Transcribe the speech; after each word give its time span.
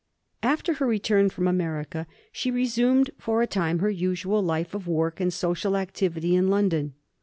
After 0.41 0.73
her 0.73 0.87
return 0.87 1.29
from 1.29 1.47
America 1.47 2.07
she 2.31 2.49
resumed 2.49 3.11
for 3.19 3.43
a 3.43 3.45
time 3.45 3.77
her 3.77 3.89
usual 3.91 4.41
life 4.41 4.73
of 4.73 4.87
work 4.87 5.19
and 5.19 5.31
social 5.31 5.77
activity 5.77 6.35
in 6.35 6.47
London. 6.47 6.95